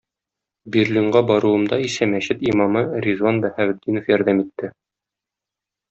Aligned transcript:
Берлинга 0.75 1.21
баруымда 1.31 1.79
исә 1.89 2.07
мәчет 2.15 2.43
имамы 2.53 2.83
Ризван 3.07 3.39
Баһаветдинов 3.47 4.11
ярдәм 4.17 4.43
итте. 4.47 4.73